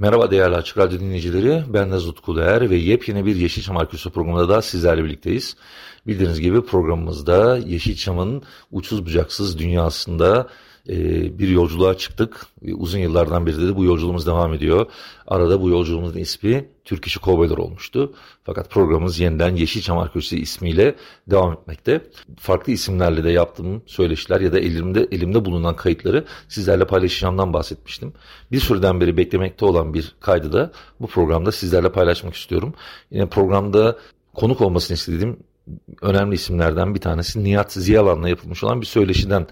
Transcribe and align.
Merhaba 0.00 0.30
değerli 0.30 0.56
Açık 0.56 0.78
Radyo 0.78 1.00
dinleyicileri. 1.00 1.62
Ben 1.68 1.90
Naz 1.90 2.08
Utku 2.08 2.36
Değer 2.36 2.70
ve 2.70 2.76
yepyeni 2.76 3.26
bir 3.26 3.36
Yeşilçam 3.36 3.76
Arkeolojisi 3.76 4.10
programında 4.10 4.48
da 4.48 4.62
sizlerle 4.62 5.04
birlikteyiz. 5.04 5.56
Bildiğiniz 6.06 6.40
gibi 6.40 6.62
programımızda 6.64 7.58
Yeşilçam'ın 7.58 8.42
uçsuz 8.70 9.06
bucaksız 9.06 9.58
dünyasında 9.58 10.48
bir 11.38 11.48
yolculuğa 11.48 11.96
çıktık. 11.96 12.46
Uzun 12.76 12.98
yıllardan 12.98 13.46
beri 13.46 13.68
de 13.68 13.76
bu 13.76 13.84
yolculuğumuz 13.84 14.26
devam 14.26 14.54
ediyor. 14.54 14.86
Arada 15.26 15.62
bu 15.62 15.68
yolculuğumuzun 15.68 16.18
ismi 16.18 16.68
Türk 16.84 17.06
İşi 17.06 17.20
Kovboylar 17.20 17.58
olmuştu. 17.58 18.12
Fakat 18.44 18.70
programımız 18.70 19.18
yeniden 19.18 19.56
Yeşilçam 19.56 19.98
Arkeolojisi 19.98 20.38
ismiyle 20.40 20.94
devam 21.26 21.52
etmekte. 21.52 22.00
Farklı 22.36 22.72
isimlerle 22.72 23.24
de 23.24 23.30
yaptığım 23.30 23.82
söyleşiler 23.86 24.40
ya 24.40 24.52
da 24.52 24.58
elimde 24.58 25.08
elimde 25.12 25.44
bulunan 25.44 25.76
kayıtları 25.76 26.24
sizlerle 26.48 26.86
paylaşacağımdan 26.86 27.52
bahsetmiştim. 27.52 28.12
Bir 28.52 28.60
süreden 28.60 29.00
beri 29.00 29.16
beklemekte 29.16 29.64
olan 29.64 29.94
bir 29.94 30.14
kaydı 30.20 30.52
da 30.52 30.72
bu 31.00 31.06
programda 31.06 31.52
sizlerle 31.52 31.92
paylaşmak 31.92 32.34
istiyorum. 32.34 32.74
Yine 33.10 33.26
programda 33.26 33.98
konuk 34.34 34.60
olmasını 34.60 34.94
istediğim 34.94 35.36
önemli 36.02 36.34
isimlerden 36.34 36.94
bir 36.94 37.00
tanesi 37.00 37.44
Nihat 37.44 37.72
Ziyalan'la 37.72 38.28
yapılmış 38.28 38.64
olan 38.64 38.80
bir 38.80 38.86
söyleşiden 38.86 39.46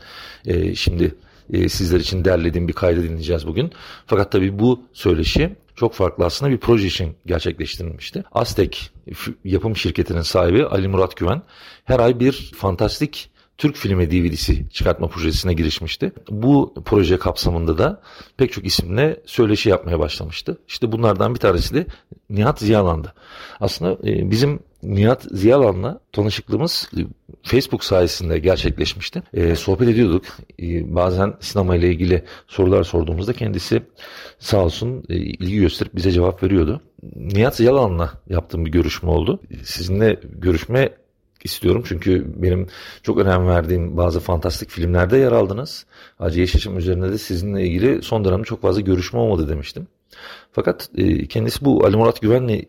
e, 0.47 0.75
şimdi 0.75 1.15
e, 1.53 1.69
sizler 1.69 2.01
için 2.01 2.25
derlediğim 2.25 2.69
bir 2.69 2.73
kaydı 2.73 3.03
dinleyeceğiz 3.03 3.47
bugün. 3.47 3.73
Fakat 4.07 4.33
tabii 4.33 4.59
bu 4.59 4.83
söyleşi 4.93 5.57
çok 5.77 5.95
farklı 5.95 6.25
aslında 6.25 6.53
bir 6.53 6.59
proje 6.59 6.87
için 6.87 7.17
gerçekleştirilmişti. 7.27 8.25
Aztek 8.33 8.91
yapım 9.45 9.77
şirketinin 9.77 10.23
sahibi 10.23 10.65
Ali 10.65 10.89
Murat 10.89 11.17
Güven 11.17 11.43
her 11.85 12.01
ay 12.01 12.21
bir 12.21 12.53
fantastik 12.57 13.31
Türk 13.59 13.77
filmi 13.77 14.11
DVD'si 14.11 14.71
çıkartma 14.71 15.09
projesine 15.09 15.55
girişmişti. 15.55 16.13
Bu 16.31 16.75
proje 16.85 17.19
kapsamında 17.19 17.79
da 17.79 18.01
pek 18.37 18.53
çok 18.53 18.67
isimle 18.67 19.21
söyleşi 19.27 19.69
yapmaya 19.69 19.99
başlamıştı. 19.99 20.59
İşte 20.69 20.93
bunlardan 20.93 21.35
bir 21.35 21.41
tanesi 21.41 21.75
de 21.75 21.87
Nihat 22.31 22.59
Ziyalan'dı. 22.59 23.15
Aslında 23.61 24.09
e, 24.09 24.31
bizim 24.31 24.61
Nihat 24.87 25.27
Ziyalan'la 25.31 26.01
tanışıklığımız 26.13 26.91
e, 26.97 27.01
Facebook 27.43 27.85
sayesinde 27.85 28.39
gerçekleşmişti. 28.39 29.23
E, 29.35 29.57
sohbet 29.57 29.89
ediyorduk. 29.89 30.25
E, 30.63 30.95
bazen 30.95 31.35
sinema 31.41 31.77
ile 31.77 31.89
ilgili 31.89 32.25
sorular 32.47 32.85
sorduğumuzda 32.85 33.33
kendisi 33.33 33.83
sağ 34.39 34.65
olsun 34.65 35.05
e, 35.09 35.17
ilgi 35.17 35.59
gösterip 35.59 35.97
bize 35.97 36.11
cevap 36.11 36.43
veriyordu. 36.43 36.81
Nihat 37.17 37.57
Ziyalan'la 37.57 38.13
yaptığım 38.29 38.65
bir 38.67 38.73
görüşme 38.73 39.11
oldu. 39.11 39.41
Sizinle 39.65 40.21
görüşme 40.33 40.91
istiyorum. 41.45 41.83
Çünkü 41.87 42.43
benim 42.43 42.67
çok 43.03 43.19
önem 43.19 43.49
verdiğim 43.49 43.97
bazı 43.97 44.21
fantastik 44.21 44.71
filmlerde 44.71 45.17
yer 45.17 45.33
aldınız. 45.33 45.87
Acı 46.19 46.41
Yeşilçam 46.41 46.79
üzerinde 46.79 47.13
de 47.13 47.19
sizinle 47.19 47.67
ilgili 47.67 48.03
son 48.03 48.25
dönemde 48.25 48.45
çok 48.45 48.63
fazla 48.63 48.81
görüşme 48.81 49.19
olmadı 49.19 49.49
demiştim. 49.49 49.89
Fakat 50.53 50.89
e, 50.97 51.27
kendisi 51.27 51.65
bu 51.65 51.85
Ali 51.85 51.97
Murat 51.97 52.21
Güven'le 52.23 52.63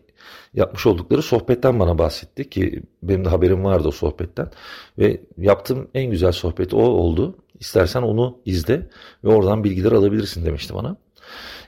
yapmış 0.54 0.86
oldukları 0.86 1.22
sohbetten 1.22 1.80
bana 1.80 1.98
bahsetti 1.98 2.50
ki 2.50 2.82
benim 3.02 3.24
de 3.24 3.28
haberim 3.28 3.64
vardı 3.64 3.88
o 3.88 3.90
sohbetten. 3.90 4.50
Ve 4.98 5.20
yaptığım 5.38 5.88
en 5.94 6.10
güzel 6.10 6.32
sohbet 6.32 6.74
o 6.74 6.78
oldu. 6.78 7.36
İstersen 7.60 8.02
onu 8.02 8.38
izle 8.44 8.88
ve 9.24 9.28
oradan 9.28 9.64
bilgiler 9.64 9.92
alabilirsin 9.92 10.44
demişti 10.44 10.74
bana. 10.74 10.96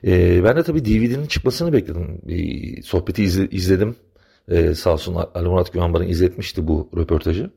E, 0.04 0.44
ben 0.44 0.56
de 0.56 0.62
tabii 0.62 0.84
DVD'nin 0.84 1.26
çıkmasını 1.26 1.72
bekledim. 1.72 2.20
E, 2.28 2.82
sohbeti 2.82 3.22
izle, 3.22 3.48
izledim. 3.50 3.96
E, 4.48 4.74
sağ 4.74 4.92
olsun 4.92 5.16
Ali 5.34 5.48
Murat 5.48 5.72
Güven 5.72 5.94
bana 5.94 6.04
izletmişti 6.04 6.68
bu 6.68 6.90
röportajı. 6.96 7.50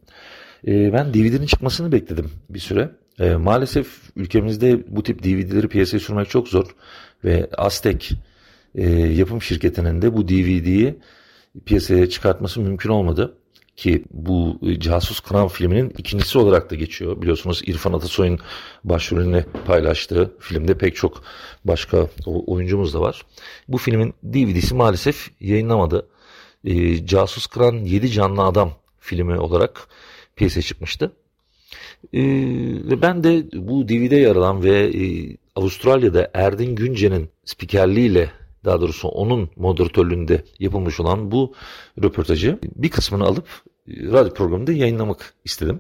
E, 0.68 0.94
ben 0.94 1.14
DVD'nin 1.14 1.46
çıkmasını 1.46 1.92
bekledim 1.92 2.32
bir 2.50 2.60
süre. 2.60 2.92
E, 3.20 3.36
maalesef 3.36 3.88
ülkemizde 4.16 4.96
bu 4.96 5.04
tip 5.04 5.24
DVD'leri 5.24 5.68
piyasaya 5.68 6.00
sürmek 6.00 6.30
çok 6.30 6.48
zor. 6.48 6.76
Ve 7.26 7.50
Aztek 7.58 8.14
e, 8.76 8.90
yapım 8.92 9.42
şirketinin 9.42 10.02
de 10.02 10.18
bu 10.18 10.28
DVD'yi 10.28 11.00
piyasaya 11.66 12.10
çıkartması 12.10 12.62
mümkün 12.62 12.90
olmadı. 12.90 13.38
Ki 13.76 14.04
bu 14.12 14.60
Casus 14.80 15.20
Kram 15.20 15.48
filminin 15.48 15.94
ikincisi 15.98 16.38
olarak 16.38 16.72
da 16.72 16.76
geçiyor. 16.76 17.22
Biliyorsunuz 17.22 17.62
İrfan 17.66 17.94
Atasoy'un 17.94 18.40
başrolünü 18.84 19.46
paylaştığı 19.66 20.38
filmde 20.40 20.78
pek 20.78 20.96
çok 20.96 21.24
başka 21.66 22.08
oyuncumuz 22.26 22.94
da 22.94 23.02
var. 23.02 23.22
Bu 23.68 23.78
filmin 23.78 24.14
DVD'si 24.24 24.76
maalesef 24.76 25.32
yayınlamadı. 25.40 26.08
E, 26.66 27.06
Casus 27.06 27.48
Kran 27.48 27.74
7 27.74 28.12
Canlı 28.12 28.42
Adam 28.42 28.72
filmi 29.00 29.40
olarak 29.40 29.88
piyasaya 30.36 30.62
çıkmıştı. 30.62 31.12
E, 32.14 32.22
ben 33.02 33.24
de 33.24 33.46
bu 33.54 33.90
DVD'ye 33.90 34.22
yer 34.22 34.36
alan 34.36 34.64
ve 34.64 34.88
e, 34.88 35.38
Avustralya'da 35.56 36.32
Erdin 36.34 36.76
Günce'nin 36.76 37.30
spikerliğiyle 37.46 38.30
daha 38.66 38.82
doğrusu 38.82 39.08
onun 39.08 39.50
moderatörlüğünde 39.56 40.44
yapılmış 40.60 41.00
olan 41.00 41.32
bu 41.32 41.54
röportajı 42.04 42.60
bir 42.76 42.90
kısmını 42.90 43.24
alıp 43.24 43.48
e, 43.88 43.94
radyo 44.12 44.34
programında 44.34 44.72
yayınlamak 44.72 45.34
istedim. 45.46 45.80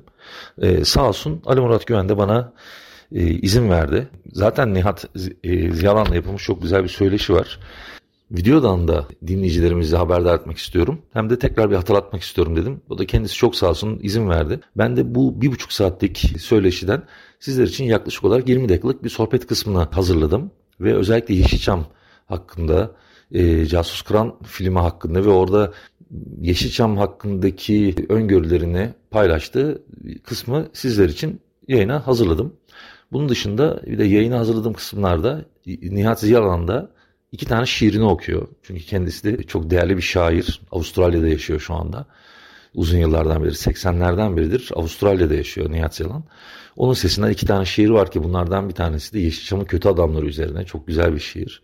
Ee, 0.61 0.85
sağ 0.85 1.07
olsun 1.07 1.41
Ali 1.45 1.61
Murat 1.61 1.87
Güven 1.87 2.09
de 2.09 2.17
bana 2.17 2.53
e, 3.11 3.27
izin 3.27 3.69
verdi. 3.69 4.07
Zaten 4.25 4.73
Nihat 4.73 5.05
e, 5.43 5.71
Ziyalan'la 5.71 6.15
yapılmış 6.15 6.43
çok 6.43 6.61
güzel 6.61 6.83
bir 6.83 6.89
söyleşi 6.89 7.33
var. 7.33 7.59
Videodan 8.31 8.87
da 8.87 9.07
dinleyicilerimizi 9.27 9.95
haberdar 9.95 10.39
etmek 10.39 10.57
istiyorum. 10.57 11.01
Hem 11.13 11.29
de 11.29 11.39
tekrar 11.39 11.71
bir 11.71 11.75
hatırlatmak 11.75 12.21
istiyorum 12.21 12.55
dedim. 12.55 12.81
O 12.89 12.97
da 12.97 13.05
kendisi 13.05 13.35
çok 13.35 13.55
sağ 13.55 13.69
olsun 13.69 13.99
izin 14.01 14.29
verdi. 14.29 14.59
Ben 14.77 14.97
de 14.97 15.15
bu 15.15 15.41
bir 15.41 15.51
buçuk 15.51 15.73
saatlik 15.73 16.17
söyleşiden 16.39 17.03
sizler 17.39 17.63
için 17.63 17.85
yaklaşık 17.85 18.23
olarak 18.23 18.49
20 18.49 18.69
dakikalık 18.69 19.03
bir 19.03 19.09
sohbet 19.09 19.47
kısmını 19.47 19.87
hazırladım. 19.91 20.51
Ve 20.79 20.95
özellikle 20.95 21.33
Yeşilçam 21.33 21.85
hakkında, 22.25 22.91
e, 23.31 23.65
Casus 23.65 24.01
Kıran 24.01 24.35
filmi 24.43 24.79
hakkında 24.79 25.25
ve 25.25 25.29
orada 25.29 25.73
Yeşilçam 26.41 26.97
hakkındaki 26.97 27.95
öngörülerini 28.09 28.89
paylaştığı 29.11 29.83
kısmı 30.23 30.67
sizler 30.73 31.09
için 31.09 31.41
yayına 31.67 32.07
hazırladım. 32.07 32.53
Bunun 33.11 33.29
dışında 33.29 33.81
bir 33.87 33.97
de 33.99 34.03
yayına 34.03 34.39
hazırladığım 34.39 34.73
kısımlarda 34.73 35.45
Nihat 35.65 36.19
Ziyalan'da 36.19 36.91
iki 37.31 37.45
tane 37.45 37.65
şiirini 37.65 38.05
okuyor. 38.05 38.47
Çünkü 38.63 38.83
kendisi 38.83 39.23
de 39.23 39.43
çok 39.43 39.69
değerli 39.69 39.97
bir 39.97 40.01
şair. 40.01 40.61
Avustralya'da 40.71 41.27
yaşıyor 41.27 41.59
şu 41.59 41.73
anda. 41.73 42.05
Uzun 42.75 42.97
yıllardan 42.97 43.43
beri, 43.43 43.51
80'lerden 43.51 44.37
beridir 44.37 44.71
Avustralya'da 44.75 45.33
yaşıyor 45.33 45.71
Nihat 45.71 45.99
Yalan. 45.99 46.23
Onun 46.75 46.93
sesinden 46.93 47.29
iki 47.29 47.45
tane 47.45 47.65
şiir 47.65 47.89
var 47.89 48.11
ki 48.11 48.23
bunlardan 48.23 48.69
bir 48.69 48.73
tanesi 48.73 49.13
de 49.13 49.19
Yeşilçam'ın 49.19 49.65
kötü 49.65 49.89
adamları 49.89 50.25
üzerine. 50.25 50.65
Çok 50.65 50.87
güzel 50.87 51.13
bir 51.13 51.19
şiir. 51.19 51.61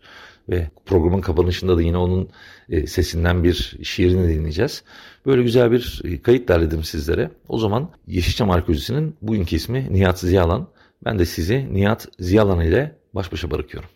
Ve 0.50 0.70
programın 0.86 1.20
kapanışında 1.20 1.76
da 1.76 1.82
yine 1.82 1.96
onun 1.96 2.30
e, 2.68 2.86
sesinden 2.86 3.44
bir 3.44 3.78
şiirini 3.82 4.28
dinleyeceğiz. 4.28 4.84
Böyle 5.26 5.42
güzel 5.42 5.72
bir 5.72 6.02
e, 6.04 6.22
kayıt 6.22 6.48
derledim 6.48 6.84
sizlere. 6.84 7.30
O 7.48 7.58
zaman 7.58 7.90
Yeşilçam 8.06 8.50
Arkeolojisi'nin 8.50 9.16
bugünkü 9.22 9.56
ismi 9.56 9.92
Nihat 9.92 10.18
Ziyalan. 10.18 10.68
Ben 11.04 11.18
de 11.18 11.26
sizi 11.26 11.74
Nihat 11.74 12.08
Ziyalan 12.18 12.60
ile 12.60 12.96
baş 13.14 13.32
başa 13.32 13.50
bırakıyorum. 13.50 13.90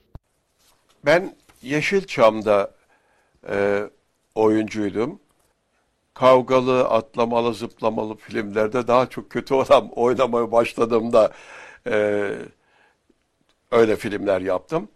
Ben 1.04 1.36
Yeşilçam'da 1.62 2.74
e, 3.48 3.82
oyuncuydum. 4.34 5.18
Kavgalı, 6.14 6.88
atlamalı, 6.88 7.54
zıplamalı 7.54 8.16
filmlerde 8.16 8.86
daha 8.86 9.06
çok 9.06 9.30
kötü 9.30 9.54
olan 9.54 9.90
oynamaya 9.96 10.52
başladığımda 10.52 11.32
e, 11.86 12.30
öyle 13.70 13.96
filmler 13.96 14.40
yaptım. 14.40 14.88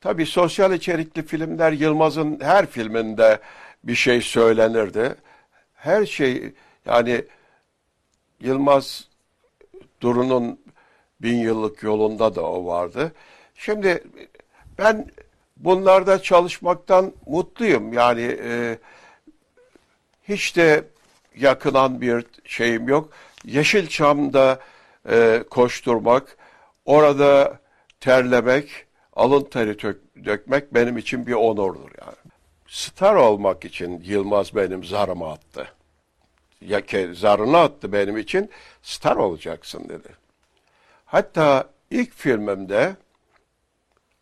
Tabii 0.00 0.26
sosyal 0.26 0.72
içerikli 0.72 1.26
filmler 1.26 1.72
Yılmaz'ın 1.72 2.40
her 2.40 2.66
filminde 2.66 3.40
bir 3.84 3.94
şey 3.94 4.20
söylenirdi. 4.20 5.14
Her 5.74 6.06
şey 6.06 6.52
yani 6.86 7.24
Yılmaz 8.40 9.08
Duru'nun 10.00 10.60
bin 11.22 11.36
yıllık 11.36 11.82
yolunda 11.82 12.34
da 12.34 12.42
o 12.42 12.66
vardı. 12.66 13.12
Şimdi 13.54 14.04
ben 14.78 15.10
bunlarda 15.56 16.22
çalışmaktan 16.22 17.12
mutluyum. 17.26 17.92
Yani 17.92 18.38
e, 18.42 18.78
hiç 20.28 20.56
de 20.56 20.84
yakınan 21.36 22.00
bir 22.00 22.26
şeyim 22.44 22.88
yok. 22.88 23.10
Yeşilçam'da 23.44 24.60
e, 25.10 25.44
koşturmak, 25.50 26.36
orada 26.84 27.58
terlemek, 28.00 28.85
alın 29.16 29.44
teri 29.44 29.78
dökmek 30.24 30.74
benim 30.74 30.98
için 30.98 31.26
bir 31.26 31.32
onurdur 31.32 31.90
yani. 32.00 32.16
Star 32.68 33.14
olmak 33.14 33.64
için 33.64 34.02
Yılmaz 34.04 34.54
benim 34.54 34.84
zarımı 34.84 35.28
attı. 35.28 35.68
Ya 36.60 36.80
ki 36.80 37.10
zarını 37.14 37.58
attı 37.58 37.92
benim 37.92 38.16
için 38.16 38.50
star 38.82 39.16
olacaksın 39.16 39.88
dedi. 39.88 40.08
Hatta 41.04 41.68
ilk 41.90 42.12
filmimde 42.14 42.96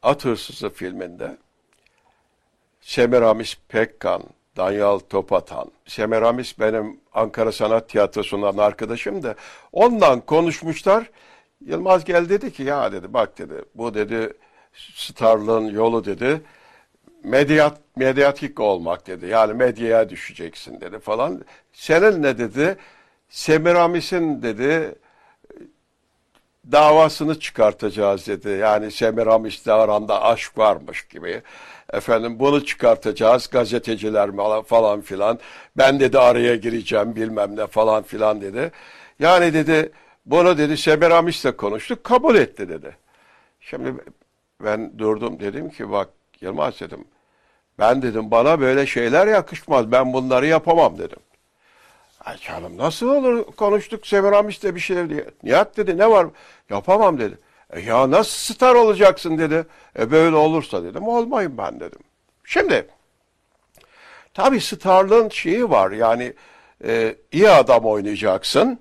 At 0.03 0.25
Hırsızı 0.25 0.71
filminde 0.71 1.37
Semiramis 2.81 3.57
Pekkan, 3.69 4.23
Danyal 4.57 4.99
Topatan. 4.99 5.71
Semiramis 5.87 6.59
benim 6.59 7.01
Ankara 7.13 7.53
Sanat 7.53 7.89
Tiyatrosu'ndan 7.89 8.57
arkadaşım 8.57 9.23
da 9.23 9.35
ondan 9.73 10.21
konuşmuşlar. 10.21 11.11
Yılmaz 11.61 12.05
gel 12.05 12.29
dedi 12.29 12.53
ki 12.53 12.63
ya 12.63 12.93
dedi 12.93 13.15
bak 13.15 13.39
dedi 13.39 13.55
bu 13.75 13.95
dedi 13.95 14.33
starlığın 14.75 15.67
yolu 15.67 16.05
dedi 16.05 16.41
medyat 17.25 17.81
medyatik 17.97 18.61
olmak 18.61 19.07
dedi. 19.07 19.27
Yani 19.27 19.55
medyaya 19.55 20.09
düşeceksin 20.09 20.81
dedi 20.81 20.99
falan. 20.99 21.45
Senin 21.73 22.23
ne 22.23 22.39
dedi? 22.39 22.77
Semiramis'in 23.29 24.43
dedi 24.43 24.95
davasını 26.73 27.41
çıkartacağız 27.41 28.27
dedi. 28.27 28.49
Yani 28.49 28.91
Semiramis'le 28.91 29.69
aranda 29.69 30.23
aşk 30.23 30.59
varmış 30.59 31.03
gibi. 31.09 31.43
Efendim 31.93 32.39
bunu 32.39 32.65
çıkartacağız 32.65 33.47
gazeteciler 33.47 34.31
falan 34.67 35.01
filan. 35.01 35.39
Ben 35.77 36.01
dedi 36.01 36.19
araya 36.19 36.57
gireceğim 36.57 37.17
bilmem 37.17 37.57
ne 37.57 37.67
falan 37.67 38.03
filan 38.03 38.41
dedi. 38.41 38.73
Yani 39.19 39.55
dedi 39.55 39.93
bunu 40.27 40.59
dedi 40.59 40.77
Semiramis'le 40.77 41.57
konuştuk 41.57 42.05
kabul 42.05 42.37
etti 42.37 42.69
dedi. 42.69 42.97
Şimdi 43.61 43.95
ben 44.61 44.99
durdum 44.99 45.41
dedim 45.41 45.71
ki 45.71 45.91
bak 45.91 46.09
Yılmaz 46.41 46.81
dedim. 46.81 47.05
Ben 47.79 48.03
dedim 48.03 48.31
bana 48.31 48.61
böyle 48.61 48.87
şeyler 48.87 49.27
yakışmaz. 49.27 49.93
Ben 49.93 50.13
bunları 50.13 50.47
yapamam 50.47 50.99
dedim. 50.99 51.19
Ay 52.25 52.37
canım 52.39 52.79
nasıl 52.79 53.09
olur 53.09 53.45
konuştuk 53.45 54.07
Semiramis 54.07 54.63
de 54.63 54.75
bir 54.75 54.81
şey 54.81 55.11
diye. 55.11 55.25
Nihat 55.43 55.77
dedi 55.77 55.99
ne 55.99 56.11
var? 56.11 56.27
Yapamam 56.71 57.19
dedi. 57.19 57.39
E 57.71 57.81
ya 57.81 58.11
nasıl 58.11 58.55
star 58.55 58.75
olacaksın 58.75 59.39
dedi. 59.39 59.67
E 59.99 60.11
böyle 60.11 60.37
olursa 60.37 60.85
dedim 60.85 61.09
olmayayım 61.09 61.59
ben 61.59 61.81
dedim. 61.81 62.01
Şimdi 62.45 62.87
tabi 64.35 64.61
starlığın 64.61 65.29
şeyi 65.29 65.71
var 65.71 65.91
yani 65.91 66.33
e, 66.85 67.17
iyi 67.33 67.51
adam 67.51 67.85
oynayacaksın. 67.85 68.81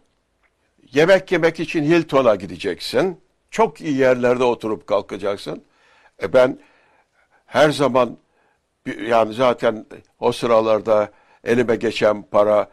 Yemek 0.94 1.32
yemek 1.32 1.60
için 1.60 1.84
Hilton'a 1.84 2.36
gideceksin. 2.36 3.22
Çok 3.54 3.82
iyi 3.82 3.98
yerlerde 3.98 4.44
oturup 4.44 4.88
kalkacaksın. 4.88 5.64
E 6.22 6.34
ben 6.34 6.60
her 7.46 7.70
zaman 7.70 8.18
yani 9.08 9.34
zaten 9.34 9.86
o 10.20 10.32
sıralarda 10.32 11.12
elime 11.44 11.76
geçen 11.76 12.24
para 12.24 12.70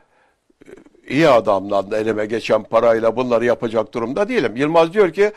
iyi 1.09 1.29
adamdan 1.29 1.93
elime 1.93 2.27
geçen 2.27 2.63
parayla 2.63 3.17
bunları 3.17 3.45
yapacak 3.45 3.95
durumda 3.95 4.29
değilim. 4.29 4.57
Yılmaz 4.57 4.93
diyor 4.93 5.13
ki 5.13 5.33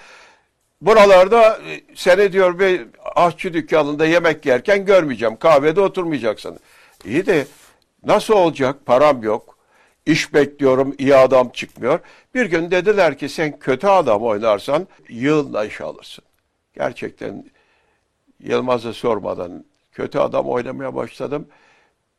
buralarda 0.82 1.58
e, 1.58 1.82
seni 1.96 2.34
diyor 2.34 2.60
bir 2.60 2.88
aşçı 3.16 3.54
dükkanında 3.54 4.06
yemek 4.06 4.46
yerken 4.46 4.86
görmeyeceğim. 4.86 5.36
Kahvede 5.36 5.82
oturmayacaksın. 5.82 6.60
İyi 7.06 7.26
de 7.26 7.48
nasıl 8.06 8.34
olacak? 8.34 8.86
Param 8.86 9.24
yok. 9.24 9.53
İş 10.06 10.34
bekliyorum, 10.34 10.96
iyi 10.98 11.16
adam 11.16 11.50
çıkmıyor. 11.50 12.00
Bir 12.36 12.46
gün 12.46 12.72
dediler 12.72 13.18
ki 13.18 13.30
sen 13.30 13.60
kötü 13.60 13.88
adam 13.88 14.24
oynarsan 14.24 14.88
yığınla 15.10 15.66
iş 15.66 15.82
alırsın. 15.82 16.26
Gerçekten 16.74 17.46
Yılmaz'a 18.40 18.94
sormadan 18.94 19.66
kötü 19.92 20.20
adam 20.20 20.50
oynamaya 20.50 20.96
başladım. 20.96 21.48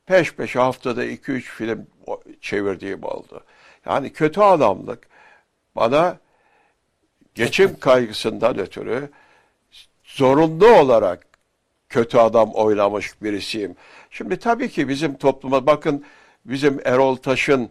Peş 0.06 0.34
peşe 0.34 0.58
haftada 0.58 1.04
2-3 1.06 1.40
film 1.40 1.86
çevirdiğim 2.40 3.04
oldu. 3.04 3.44
Yani 3.86 4.12
kötü 4.12 4.40
adamlık 4.40 5.08
bana 5.76 6.18
geçim 7.34 7.78
kaygısından 7.80 8.58
ötürü 8.58 9.10
zorunlu 10.04 10.66
olarak 10.68 11.26
kötü 11.88 12.18
adam 12.18 12.50
oynamış 12.50 13.22
birisiyim. 13.22 13.76
Şimdi 14.10 14.36
tabii 14.38 14.68
ki 14.68 14.88
bizim 14.88 15.16
topluma 15.16 15.66
bakın 15.66 16.04
bizim 16.44 16.80
Erol 16.84 17.16
Taş'ın 17.16 17.70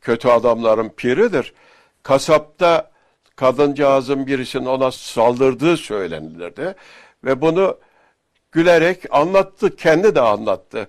kötü 0.00 0.28
adamların 0.28 0.88
piridir. 0.88 1.54
Kasapta 2.02 2.90
kadıncağızın 3.36 4.26
birisinin 4.26 4.66
ona 4.66 4.90
saldırdığı 4.90 5.76
söylenilirdi. 5.76 6.74
Ve 7.24 7.40
bunu 7.40 7.78
gülerek 8.52 9.02
anlattı, 9.10 9.76
kendi 9.76 10.14
de 10.14 10.20
anlattı. 10.20 10.88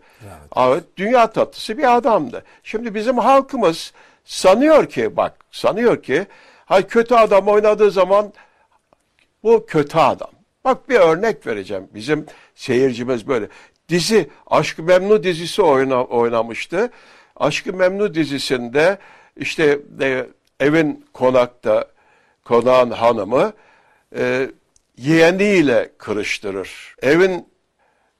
Evet. 0.58 0.84
Dünya 0.98 1.32
tatlısı 1.32 1.78
bir 1.78 1.96
adamdı. 1.98 2.44
Şimdi 2.64 2.96
bizim 2.96 3.18
halkımız 3.18 3.94
sanıyor 4.26 4.90
ki 4.90 5.18
bak 5.18 5.34
sanıyor 5.52 6.04
ki 6.04 6.26
hay 6.66 6.88
kötü 6.88 7.16
adam 7.16 7.48
oynadığı 7.48 7.92
zaman 7.92 8.34
bu 9.44 9.66
kötü 9.66 9.98
adam. 9.98 10.32
Bak 10.64 10.90
bir 10.90 11.00
örnek 11.00 11.48
vereceğim. 11.48 11.88
Bizim 11.94 12.26
seyircimiz 12.56 13.28
böyle. 13.28 13.48
Dizi 13.94 14.30
Aşk-ı 14.48 14.84
Memnu 14.84 15.24
dizisi 15.24 15.62
oyna, 15.62 16.04
oynamıştı. 16.04 16.92
Aşk-ı 17.36 17.74
Memnu 17.74 18.14
dizisinde 18.14 18.98
işte 19.38 19.80
e, 20.02 20.26
evin 20.60 21.06
konakta 21.14 21.88
konağın 22.46 22.92
hanımı 22.92 23.54
e, 24.16 24.50
yeğeniyle 24.98 25.90
kırıştırır. 25.98 26.96
Evin 27.02 27.48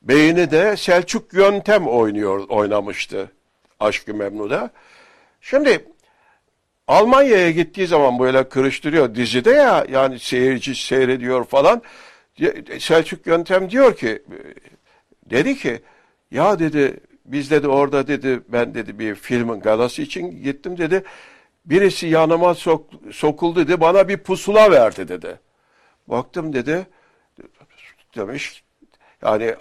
beyni 0.02 0.52
de 0.52 0.78
Selçuk 0.78 1.34
Yöntem 1.34 1.88
oynuyor 1.88 2.50
oynamıştı 2.50 3.32
Aşk-ı 3.80 4.14
Memnu'da. 4.14 4.72
Şimdi 5.42 5.86
Almanya'ya 6.88 7.52
gittiği 7.52 7.88
zaman 7.88 8.20
böyle 8.20 8.50
kırıştırıyor 8.50 9.16
dizide 9.16 9.52
ya 9.52 9.86
yani 9.90 10.20
seyirci 10.20 10.76
seyrediyor 10.76 11.46
falan. 11.46 11.82
Selçuk 12.80 13.28
Yöntem 13.28 13.70
diyor 13.70 13.96
ki 13.96 14.24
dedi 15.30 15.58
ki 15.58 15.82
ya 16.32 16.60
dedi 16.60 17.00
biz 17.26 17.52
dedi 17.52 17.68
orada 17.68 18.08
dedi 18.08 18.42
ben 18.48 18.74
dedi 18.74 19.00
bir 19.00 19.16
filmin 19.16 19.60
galası 19.60 20.02
için 20.02 20.44
gittim 20.44 20.78
dedi. 20.78 21.04
Birisi 21.66 22.08
yanıma 22.08 22.56
sok, 22.56 22.90
sokuldu 23.12 23.68
dedi 23.68 23.82
bana 23.82 24.08
bir 24.08 24.18
pusula 24.18 24.72
verdi 24.72 25.08
dedi. 25.08 25.40
Baktım 26.08 26.54
dedi 26.54 26.88
demiş 28.16 28.64
yani 29.22 29.56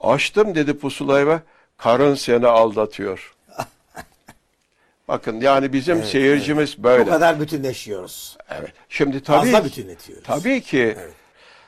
açtım 0.00 0.54
dedi 0.54 0.78
pusulayı 0.78 1.26
ve 1.26 1.40
karın 1.76 2.14
seni 2.14 2.46
aldatıyor. 2.46 3.34
Bakın 5.08 5.40
yani 5.40 5.72
bizim 5.72 5.96
evet, 5.96 6.06
seyircimiz 6.06 6.70
evet. 6.70 6.84
böyle. 6.84 7.06
Bu 7.06 7.10
kadar 7.10 7.40
bütünleşiyoruz. 7.40 8.36
Evet. 8.50 8.72
Şimdi 8.88 9.22
tabii 9.22 9.50
Fazla 9.50 9.64
bütünletiyoruz. 9.64 10.24
Tabii 10.24 10.60
ki 10.60 10.96
evet. 10.98 11.14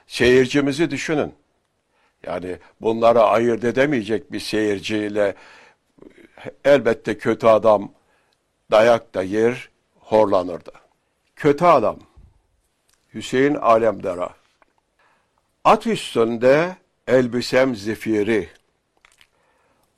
seyircimizi 0.07 0.91
düşünün. 0.91 1.35
Yani 2.27 2.59
bunlara 2.81 3.23
ayırt 3.23 3.65
edemeyecek 3.65 4.33
bir 4.33 4.41
seyirciyle 4.41 5.35
elbette 6.65 7.19
kötü 7.19 7.47
adam 7.47 7.93
dayak 8.71 9.15
da 9.15 9.23
yer, 9.23 9.69
horlanırdı. 10.01 10.73
Kötü 11.37 11.65
adam 11.65 11.99
Hüseyin 13.15 13.55
Alemdara 13.55 14.35
At 15.67 15.87
üstünde 15.87 16.77
elbisem 17.07 17.77
zifiri 17.77 18.49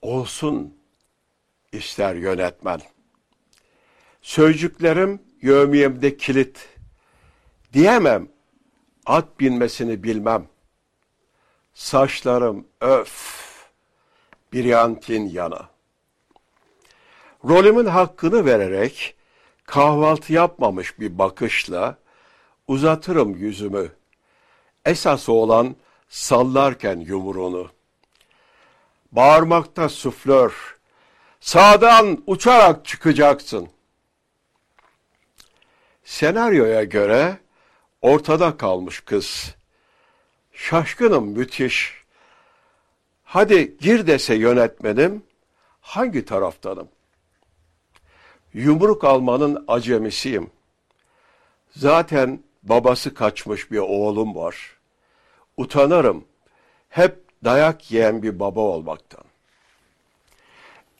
olsun 0.02 0.74
ister 1.72 2.14
yönetmen. 2.14 2.80
Sözcüklerim 4.22 5.22
yövmiyemde 5.42 6.16
kilit. 6.16 6.68
Diyemem, 7.72 8.28
at 9.06 9.40
binmesini 9.40 10.02
bilmem. 10.02 10.48
Saçlarım 11.78 12.66
öf, 12.80 13.44
bir 14.52 14.64
yantin 14.64 15.28
yana. 15.28 15.68
Rolümün 17.44 17.86
hakkını 17.86 18.44
vererek 18.44 19.16
kahvaltı 19.64 20.32
yapmamış 20.32 21.00
bir 21.00 21.18
bakışla 21.18 21.98
uzatırım 22.68 23.36
yüzümü. 23.36 23.92
Esası 24.84 25.32
olan 25.32 25.76
sallarken 26.08 26.96
yumruğunu. 27.00 27.70
Bağırmakta 29.12 29.88
suflör, 29.88 30.78
sağdan 31.40 32.22
uçarak 32.26 32.84
çıkacaksın. 32.84 33.68
Senaryoya 36.04 36.84
göre 36.84 37.38
ortada 38.02 38.56
kalmış 38.56 39.00
kız. 39.00 39.57
Şaşkınım 40.58 41.26
müthiş. 41.26 42.04
Hadi 43.24 43.76
gir 43.78 44.06
dese 44.06 44.34
yönetmenim, 44.34 45.22
hangi 45.80 46.24
taraftanım? 46.24 46.88
Yumruk 48.54 49.04
almanın 49.04 49.64
acemisiyim. 49.68 50.50
Zaten 51.76 52.42
babası 52.62 53.14
kaçmış 53.14 53.70
bir 53.70 53.78
oğlum 53.78 54.34
var. 54.34 54.76
utanırım 55.56 56.24
hep 56.88 57.16
dayak 57.44 57.90
yiyen 57.90 58.22
bir 58.22 58.40
baba 58.40 58.60
olmaktan. 58.60 59.24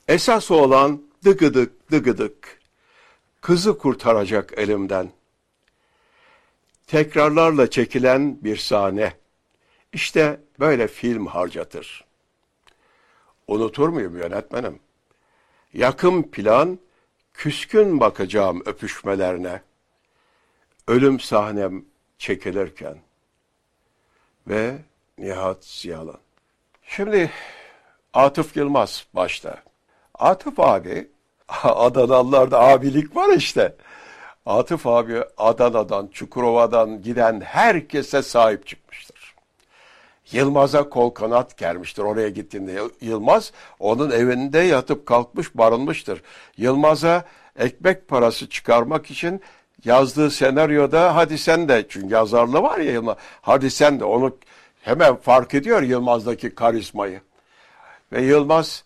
Esas 0.08 0.50
olan 0.50 1.02
dıgıdık 1.24 1.90
dıgıdık, 1.90 2.60
kızı 3.40 3.78
kurtaracak 3.78 4.58
elimden. 4.58 5.10
Tekrarlarla 6.86 7.70
çekilen 7.70 8.44
bir 8.44 8.56
sahne. 8.56 9.12
İşte 9.92 10.40
böyle 10.60 10.88
film 10.88 11.26
harcatır. 11.26 12.04
Unutur 13.48 13.88
muyum 13.88 14.18
yönetmenim? 14.18 14.80
Yakın 15.74 16.22
plan, 16.22 16.78
küskün 17.34 18.00
bakacağım 18.00 18.62
öpüşmelerine. 18.66 19.62
Ölüm 20.88 21.20
sahnem 21.20 21.84
çekilirken. 22.18 22.98
Ve 24.48 24.78
Nihat 25.18 25.64
Ziyalan. 25.64 26.18
Şimdi 26.82 27.30
Atıf 28.14 28.56
Yılmaz 28.56 29.06
başta. 29.14 29.62
Atıf 30.14 30.60
abi, 30.60 31.10
Adanalılarda 31.62 32.60
abilik 32.60 33.16
var 33.16 33.28
işte. 33.36 33.76
Atıf 34.46 34.86
abi 34.86 35.22
Adana'dan, 35.36 36.06
Çukurova'dan 36.06 37.02
giden 37.02 37.40
herkese 37.40 38.22
sahip 38.22 38.66
çıkmıştır. 38.66 39.07
Yılmaz'a 40.32 40.88
kol 40.88 41.10
kanat 41.10 41.56
germiştir 41.56 42.02
oraya 42.02 42.28
gittiğinde. 42.28 42.80
Yılmaz 43.00 43.52
onun 43.78 44.10
evinde 44.10 44.58
yatıp 44.58 45.06
kalkmış 45.06 45.54
barınmıştır. 45.54 46.22
Yılmaz'a 46.56 47.24
ekmek 47.58 48.08
parası 48.08 48.48
çıkarmak 48.48 49.10
için 49.10 49.40
yazdığı 49.84 50.30
senaryoda 50.30 51.16
hadi 51.16 51.38
sen 51.38 51.68
de 51.68 51.86
çünkü 51.88 52.14
yazarlığı 52.14 52.62
var 52.62 52.78
ya 52.78 52.92
Yılmaz. 52.92 53.16
Hadi 53.40 53.70
sen 53.70 54.00
de 54.00 54.04
onu 54.04 54.36
hemen 54.82 55.16
fark 55.16 55.54
ediyor 55.54 55.82
Yılmaz'daki 55.82 56.54
karizmayı. 56.54 57.20
Ve 58.12 58.22
Yılmaz 58.22 58.84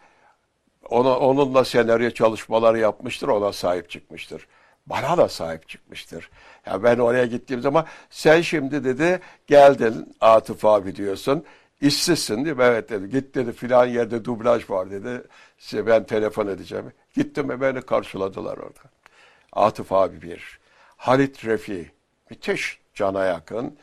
ona, 0.89 1.19
onunla 1.19 1.65
senaryo 1.65 2.11
çalışmaları 2.11 2.79
yapmıştır, 2.79 3.29
ona 3.29 3.53
sahip 3.53 3.91
çıkmıştır. 3.91 4.47
Bana 4.87 5.19
da 5.19 5.29
sahip 5.29 5.69
çıkmıştır. 5.69 6.31
Ya 6.67 6.83
ben 6.83 6.99
oraya 6.99 7.27
gittiğim 7.27 7.63
zaman 7.63 7.87
sen 8.11 8.41
şimdi 8.41 8.85
dedi 8.85 9.21
geldin 9.47 10.15
Atıf 10.21 10.65
abi 10.65 10.97
diyorsun. 10.97 11.45
İşsizsin 11.81 12.45
değil? 12.45 12.57
Evet 12.61 12.91
dedi. 12.91 13.09
Git 13.11 13.35
dedi 13.35 13.53
filan 13.53 13.87
yerde 13.87 14.25
dublaj 14.25 14.71
var 14.71 14.91
dedi. 14.91 15.23
Size 15.59 15.87
ben 15.87 16.05
telefon 16.05 16.47
edeceğim. 16.47 16.93
Gittim 17.15 17.49
ve 17.49 17.61
beni 17.61 17.83
karşıladılar 17.83 18.59
orada. 18.59 18.81
Atıf 19.53 19.93
abi 19.93 20.23
bir. 20.23 20.59
Halit 20.97 21.45
Refi. 21.45 21.91
Müthiş 22.31 22.81
cana 22.95 23.25
yakın. 23.25 23.79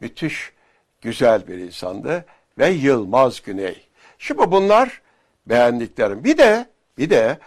Müthiş 0.00 0.52
güzel 1.00 1.48
bir 1.48 1.58
insandı. 1.58 2.24
Ve 2.58 2.68
Yılmaz 2.68 3.42
Güney. 3.42 3.86
Şimdi 4.18 4.50
bunlar 4.50 5.02
beğendiklerim. 5.46 6.24
Bir 6.24 6.38
de 6.38 6.66
bir 6.98 7.10
de 7.10 7.38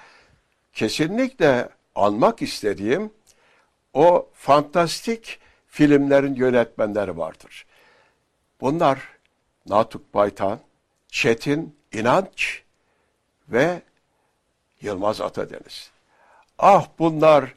kesinlikle 0.74 1.70
anmak 1.96 2.42
istediğim 2.42 3.12
o 3.94 4.30
fantastik 4.34 5.40
filmlerin 5.68 6.36
yönetmenleri 6.36 7.18
vardır. 7.18 7.66
Bunlar 8.62 9.00
Natuk 9.66 10.14
Baytan, 10.14 10.60
Çetin 11.08 11.76
İnanç 11.94 12.64
ve 13.50 13.82
Yılmaz 14.82 15.22
Atadeniz. 15.22 15.92
Ah 16.60 16.88
bunlar 17.00 17.56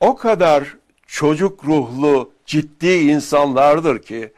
o 0.00 0.16
kadar 0.16 0.76
çocuk 1.06 1.64
ruhlu, 1.64 2.32
ciddi 2.46 2.92
insanlardır 2.92 4.02
ki 4.02 4.32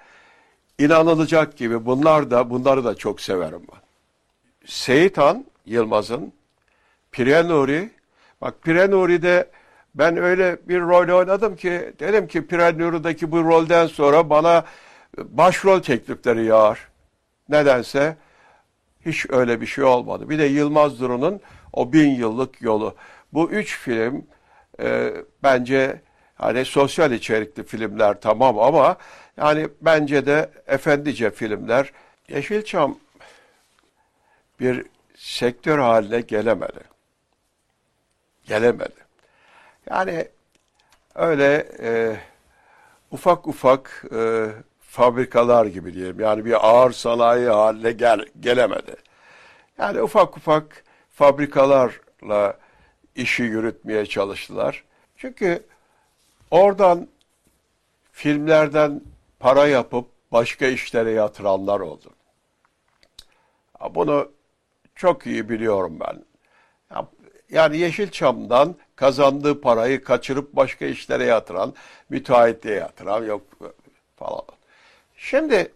inanılacak 0.79 1.57
gibi 1.57 1.87
bunlar 1.87 2.31
da 2.31 2.51
bunları 2.51 2.85
da 2.85 2.95
çok 2.95 3.21
severim 3.21 3.63
ben. 3.73 3.81
Seyit 4.67 5.19
Yılmaz'ın 5.67 6.33
Pirenuri 7.13 7.91
bak 8.41 8.63
Pirenuri'de 8.63 9.51
ben 9.99 10.17
öyle 10.17 10.59
bir 10.69 10.81
rol 10.81 11.19
oynadım 11.19 11.57
ki 11.57 11.95
dedim 11.99 12.27
ki 12.27 12.47
Pirenuri'deki 12.47 13.33
bu 13.33 13.45
rolden 13.45 13.87
sonra 13.87 14.31
bana 14.31 14.65
başrol 15.19 15.81
teklifleri 15.81 16.45
yağar. 16.45 16.89
Nedense 17.49 18.17
hiç 19.07 19.27
öyle 19.31 19.61
bir 19.61 19.67
şey 19.67 19.85
olmadı. 19.85 20.31
Bir 20.31 20.39
de 20.39 20.45
Yılmaz 20.45 21.01
Duru'nun 21.01 21.41
o 21.73 21.93
bin 21.93 22.11
yıllık 22.11 22.63
yolu. 22.63 22.95
Bu 23.33 23.51
üç 23.51 23.79
film 23.79 24.27
e, 24.81 25.13
bence 25.43 26.01
hani 26.35 26.65
sosyal 26.65 27.13
içerikli 27.13 27.65
filmler 27.65 28.21
tamam 28.21 28.59
ama 28.59 28.97
yani 29.37 29.69
bence 29.81 30.27
de 30.27 30.51
efendice 30.67 31.31
filmler. 31.31 31.93
Yeşilçam 32.29 32.99
bir 34.61 34.87
sektör 35.17 35.79
haline 35.79 36.21
gelemedi. 36.21 36.81
Gelemedi. 38.47 39.06
Yani 39.91 40.29
öyle 41.15 41.69
e, 41.81 42.17
ufak 43.11 43.47
ufak 43.47 44.05
e, 44.15 44.47
fabrikalar 44.81 45.67
gibi 45.67 45.95
diyelim. 45.95 46.21
Yani 46.21 46.45
bir 46.45 46.67
ağır 46.69 46.93
sanayi 46.93 47.49
haline 47.49 47.93
gel, 47.93 48.25
gelemedi. 48.41 48.97
Yani 49.79 50.03
ufak 50.03 50.37
ufak 50.37 50.85
fabrikalarla 51.11 52.59
işi 53.15 53.43
yürütmeye 53.43 54.07
çalıştılar. 54.07 54.85
Çünkü 55.17 55.67
oradan 56.51 57.09
filmlerden 58.13 59.01
para 59.41 59.67
yapıp 59.67 60.07
başka 60.33 60.67
işlere 60.67 61.11
yatıranlar 61.11 61.81
oldu. 61.81 62.11
Bunu 63.91 64.33
çok 64.95 65.27
iyi 65.27 65.49
biliyorum 65.49 65.99
ben. 66.01 66.25
Yani 67.51 67.79
Yeşilçam'dan 67.79 68.77
kazandığı 68.97 69.61
parayı 69.61 70.05
kaçırıp 70.05 70.53
başka 70.53 70.87
işlere 70.87 71.25
yatıran, 71.25 71.75
müteahhitliğe 72.09 72.77
yatıran 72.77 73.25
yok 73.25 73.43
falan. 74.17 74.45
Şimdi 75.17 75.73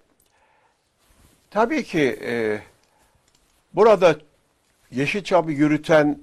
tabii 1.51 1.85
ki 1.85 2.19
e, 2.23 2.61
burada 3.75 4.17
Yeşilçam'ı 4.91 5.53
yürüten 5.53 6.19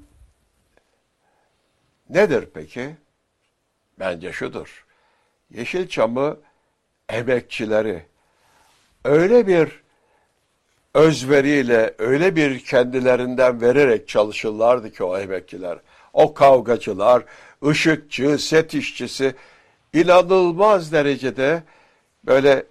nedir 2.09 2.47
peki? 2.53 2.95
Bence 3.99 4.31
şudur. 4.31 4.85
Yeşilçam'ı 5.49 6.37
emekçileri 7.09 8.05
öyle 9.03 9.47
bir 9.47 9.81
özveriyle, 10.93 11.93
öyle 11.97 12.35
bir 12.35 12.65
kendilerinden 12.65 13.61
vererek 13.61 14.07
çalışırlardı 14.07 14.91
ki 14.91 15.03
o 15.03 15.17
emekçiler. 15.17 15.79
O 16.17 16.33
kavgacılar, 16.33 17.23
ışıkçı, 17.65 18.37
set 18.37 18.73
işçisi 18.73 19.35
inanılmaz 19.93 20.91
derecede 20.91 21.63
böyle 22.25 22.63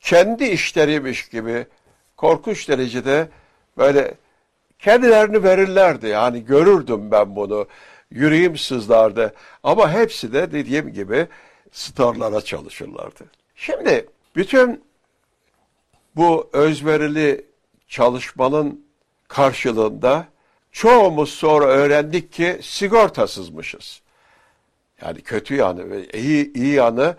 kendi 0.00 0.44
işleriymiş 0.44 1.28
gibi 1.28 1.66
korkunç 2.16 2.68
derecede 2.68 3.28
böyle 3.76 4.14
kendilerini 4.78 5.42
verirlerdi. 5.42 6.06
Yani 6.06 6.44
görürdüm 6.44 7.10
ben 7.10 7.36
bunu. 7.36 7.66
Yüreğim 8.10 8.58
sızlardı. 8.58 9.34
Ama 9.62 9.92
hepsi 9.92 10.32
de 10.32 10.52
dediğim 10.52 10.92
gibi 10.92 11.26
starlara 11.72 12.40
çalışırlardı. 12.40 13.24
Şimdi 13.54 14.06
bütün 14.36 14.84
bu 16.16 16.50
özverili 16.52 17.46
çalışmanın 17.88 18.84
karşılığında 19.28 20.26
çoğumuz 20.72 21.30
sonra 21.30 21.64
öğrendik 21.64 22.32
ki 22.32 22.58
sigortasızmışız. 22.62 24.00
Yani 25.02 25.20
kötü 25.20 25.54
yanı 25.54 25.90
ve 25.90 26.06
iyi, 26.08 26.52
iyi 26.52 26.74
yanı 26.74 27.16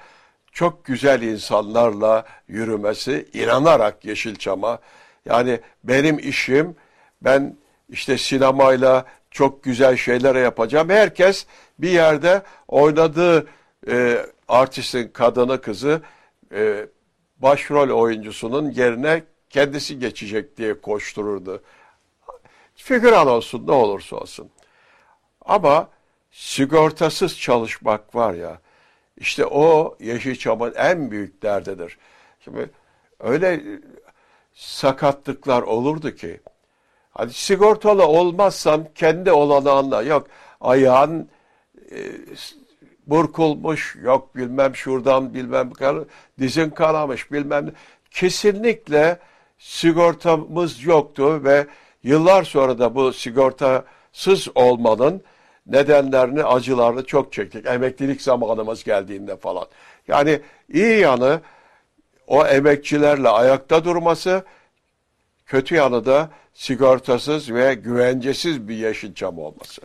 çok 0.51 0.85
güzel 0.85 1.21
insanlarla 1.21 2.25
yürümesi, 2.47 3.29
inanarak 3.33 4.05
Yeşilçam'a. 4.05 4.79
Yani 5.25 5.59
benim 5.83 6.19
işim, 6.19 6.75
ben 7.21 7.55
işte 7.89 8.17
sinemayla 8.17 9.05
çok 9.31 9.63
güzel 9.63 9.97
şeyler 9.97 10.35
yapacağım. 10.35 10.89
Herkes 10.89 11.45
bir 11.79 11.89
yerde 11.89 12.41
oynadığı 12.67 13.47
e, 13.87 14.25
artistin 14.47 15.07
kadını 15.07 15.61
kızı 15.61 16.01
e, 16.53 16.85
başrol 17.37 17.89
oyuncusunun 17.89 18.71
yerine 18.71 19.23
kendisi 19.49 19.99
geçecek 19.99 20.57
diye 20.57 20.81
koştururdu. 20.81 21.63
Figüran 22.83 23.27
olsun 23.27 23.67
ne 23.67 23.71
olursa 23.71 24.15
olsun. 24.15 24.49
Ama 25.45 25.89
sigortasız 26.31 27.39
çalışmak 27.39 28.15
var 28.15 28.33
ya, 28.33 28.59
işte 29.17 29.45
o 29.45 29.97
Yeşilçam'ın 29.99 30.73
en 30.75 31.11
büyük 31.11 31.41
derdidir. 31.41 31.97
Şimdi 32.43 32.69
öyle 33.19 33.61
sakatlıklar 34.53 35.61
olurdu 35.61 36.15
ki, 36.15 36.39
hani 37.11 37.33
sigortalı 37.33 38.07
olmazsan 38.07 38.87
kendi 38.95 39.31
olanı 39.31 39.71
anla. 39.71 40.01
Yok 40.01 40.27
ayağın 40.61 41.29
e, 41.91 41.97
burkulmuş, 43.07 43.97
yok 44.01 44.35
bilmem 44.35 44.75
şuradan 44.75 45.33
bilmem 45.33 45.71
dizin 46.39 46.69
kanamış 46.69 47.31
bilmem 47.31 47.71
kesinlikle 48.11 49.19
sigortamız 49.57 50.83
yoktu 50.83 51.43
ve 51.43 51.67
yıllar 52.03 52.43
sonra 52.43 52.79
da 52.79 52.95
bu 52.95 53.13
sigortasız 53.13 54.47
olmanın 54.55 55.23
nedenlerini, 55.67 56.43
acılarını 56.43 57.05
çok 57.05 57.33
çektik. 57.33 57.65
Emeklilik 57.65 58.21
zamanımız 58.21 58.83
geldiğinde 58.83 59.37
falan. 59.37 59.67
Yani 60.07 60.41
iyi 60.73 60.99
yanı 60.99 61.41
o 62.27 62.45
emekçilerle 62.47 63.29
ayakta 63.29 63.85
durması, 63.85 64.43
kötü 65.45 65.75
yanı 65.75 66.05
da 66.05 66.29
sigortasız 66.53 67.53
ve 67.53 67.73
güvencesiz 67.73 68.67
bir 68.67 68.75
Yeşilçam 68.75 69.39
olması. 69.39 69.81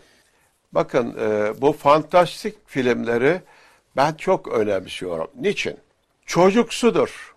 Bakın 0.73 1.17
e, 1.21 1.53
bu 1.61 1.73
fantastik 1.73 2.69
filmleri 2.69 3.41
ben 3.97 4.15
çok 4.15 4.49
önemsiyorum. 4.49 5.31
Niçin? 5.41 5.77
Çocuksudur. 6.27 7.35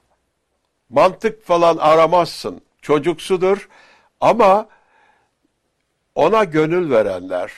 Mantık 0.89 1.45
falan 1.45 1.77
aramazsın. 1.77 2.61
Çocuksudur 2.81 3.69
ama 4.21 4.67
ona 6.15 6.43
gönül 6.43 6.91
verenler, 6.91 7.51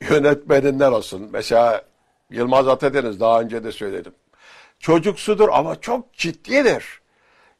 yönetmeninden 0.00 0.92
olsun. 0.92 1.28
Mesela 1.32 1.84
Yılmaz 2.30 2.68
Atadeniz 2.68 3.20
daha 3.20 3.40
önce 3.40 3.64
de 3.64 3.72
söyledim. 3.72 4.14
Çocuksudur 4.78 5.48
ama 5.48 5.80
çok 5.80 6.14
ciddidir. 6.14 7.00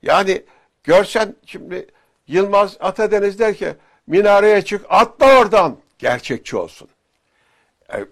Yani 0.02 0.42
görsen 0.84 1.34
şimdi 1.46 1.86
Yılmaz 2.26 2.76
Atadeniz 2.80 3.38
der 3.38 3.54
ki 3.54 3.74
minareye 4.06 4.62
çık 4.62 4.86
atla 4.88 5.38
oradan 5.38 5.76
gerçekçi 5.98 6.56
olsun. 6.56 6.88
E, 7.92 8.04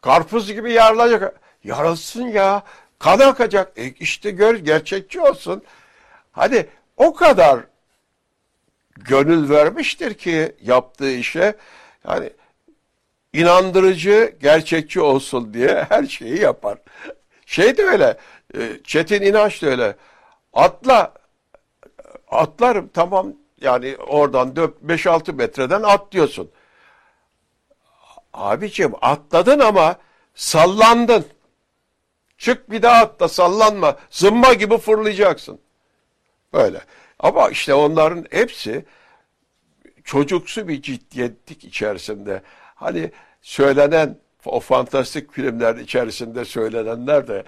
karpuz 0.00 0.52
gibi 0.52 0.72
yarılacak. 0.72 1.40
Yarılsın 1.64 2.26
ya. 2.26 2.62
Kan 2.98 3.18
akacak. 3.18 3.78
E, 3.78 3.86
işte 3.90 4.30
gör 4.30 4.54
gerçekçi 4.54 5.20
olsun. 5.20 5.62
Hadi 6.32 6.68
o 6.96 7.14
kadar 7.14 7.60
gönül 8.96 9.50
vermiştir 9.50 10.14
ki 10.14 10.56
yaptığı 10.62 11.12
işe 11.12 11.54
yani 12.08 12.30
inandırıcı, 13.32 14.36
gerçekçi 14.40 15.00
olsun 15.00 15.54
diye 15.54 15.86
her 15.88 16.06
şeyi 16.06 16.40
yapar. 16.40 16.78
Şey 17.46 17.76
de 17.76 17.82
öyle, 17.82 18.16
e, 18.54 18.80
Çetin 18.84 19.22
İnanç 19.22 19.62
da 19.62 19.66
öyle. 19.66 19.96
Atla, 20.52 21.12
atlarım 22.30 22.90
tamam 22.94 23.32
yani 23.60 23.96
oradan 23.96 24.54
5-6 24.86 25.32
metreden 25.32 25.82
atlıyorsun. 25.82 26.50
Abiciğim 28.32 28.92
atladın 29.00 29.58
ama 29.58 29.96
sallandın. 30.34 31.24
Çık 32.38 32.70
bir 32.70 32.82
daha 32.82 33.02
atla 33.02 33.28
sallanma. 33.28 33.96
Zımba 34.10 34.52
gibi 34.52 34.78
fırlayacaksın. 34.78 35.60
Böyle. 36.52 36.80
Ama 37.18 37.50
işte 37.50 37.74
onların 37.74 38.26
hepsi 38.30 38.84
çocuksu 40.04 40.68
bir 40.68 40.82
ciddiyetlik 40.82 41.64
içerisinde. 41.64 42.42
Hani 42.74 43.10
söylenen 43.42 44.16
o 44.44 44.60
fantastik 44.60 45.32
filmler 45.32 45.76
içerisinde 45.76 46.44
söylenenler 46.44 47.28
de 47.28 47.44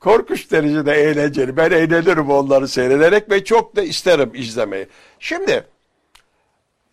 korkunç 0.00 0.50
derecede 0.50 0.92
eğlenceli. 0.92 1.56
Ben 1.56 1.70
eğlenirim 1.70 2.30
onları 2.30 2.68
seyrederek 2.68 3.30
ve 3.30 3.44
çok 3.44 3.76
da 3.76 3.82
isterim 3.82 4.30
izlemeyi. 4.34 4.86
Şimdi 5.18 5.64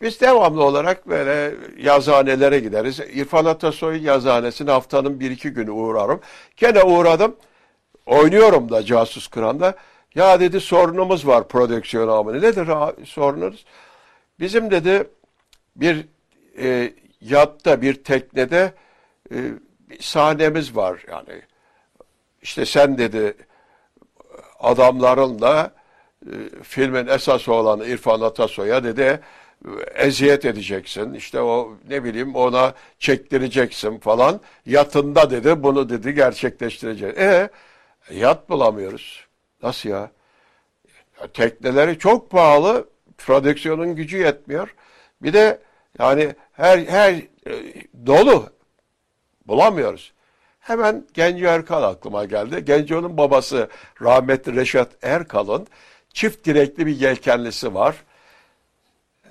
biz 0.01 0.21
devamlı 0.21 0.63
olarak 0.63 1.09
böyle 1.09 1.55
yazhanelere 1.77 2.59
gideriz. 2.59 2.99
İrfan 2.99 3.45
Atasoy 3.45 4.03
yazhanesine 4.03 4.71
haftanın 4.71 5.19
bir 5.19 5.31
iki 5.31 5.49
günü 5.49 5.71
uğrarım. 5.71 6.21
Gene 6.57 6.83
uğradım. 6.83 7.35
Oynuyorum 8.05 8.69
da 8.69 8.85
Casus 8.85 9.27
Kıran'da. 9.27 9.75
Ya 10.15 10.39
dedi 10.39 10.59
sorunumuz 10.59 11.27
var 11.27 11.47
prodüksiyon 11.47 12.07
amını. 12.07 12.41
Nedir 12.41 12.67
sorununuz? 13.05 13.65
Bizim 14.39 14.71
dedi 14.71 15.09
bir 15.75 16.05
e, 16.57 16.93
yatta 17.21 17.81
bir 17.81 18.03
teknede 18.03 18.73
e, 19.31 19.35
bir 19.89 20.01
sahnemiz 20.01 20.75
var 20.75 21.05
yani. 21.11 21.41
İşte 22.41 22.65
sen 22.65 22.97
dedi 22.97 23.33
adamlarınla 24.59 25.73
e, 26.25 26.33
filmin 26.63 27.07
esas 27.07 27.47
olanı 27.47 27.85
İrfan 27.85 28.21
Atasoy'a 28.21 28.83
dedi 28.83 29.19
eziyet 29.95 30.45
edeceksin. 30.45 31.13
İşte 31.13 31.41
o 31.41 31.77
ne 31.89 32.03
bileyim 32.03 32.35
ona 32.35 32.73
çektireceksin 32.99 33.99
falan. 33.99 34.41
Yatında 34.65 35.31
dedi 35.31 35.63
bunu 35.63 35.89
dedi 35.89 36.13
gerçekleştirecek. 36.15 37.17
E 37.17 37.49
yat 38.11 38.49
bulamıyoruz. 38.49 39.30
Nasıl 39.63 39.89
ya? 39.89 40.11
ya 41.21 41.27
tekneleri 41.33 41.99
çok 41.99 42.29
pahalı. 42.29 42.89
Prodüksiyonun 43.17 43.95
gücü 43.95 44.17
yetmiyor. 44.17 44.75
Bir 45.21 45.33
de 45.33 45.59
yani 45.99 46.35
her 46.53 46.79
her 46.79 47.13
e, 47.13 47.53
dolu 48.05 48.49
bulamıyoruz. 49.47 50.13
Hemen 50.59 51.05
Genco 51.13 51.45
Erkal 51.45 51.83
aklıma 51.83 52.25
geldi. 52.25 52.65
Genco'nun 52.65 53.17
babası 53.17 53.69
rahmetli 54.01 54.55
Reşat 54.55 54.89
Erkal'ın 55.01 55.67
çift 56.13 56.45
direkli 56.45 56.85
bir 56.85 56.95
yelkenlisi 56.95 57.73
var. 57.73 57.95